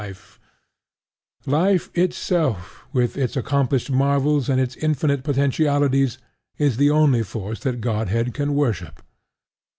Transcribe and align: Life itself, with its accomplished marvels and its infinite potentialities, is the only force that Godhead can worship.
Life 1.45 1.91
itself, 1.93 2.87
with 2.91 3.15
its 3.15 3.37
accomplished 3.37 3.91
marvels 3.91 4.49
and 4.49 4.59
its 4.59 4.75
infinite 4.77 5.21
potentialities, 5.23 6.17
is 6.57 6.77
the 6.77 6.89
only 6.89 7.21
force 7.21 7.59
that 7.59 7.81
Godhead 7.81 8.33
can 8.33 8.55
worship. 8.55 9.03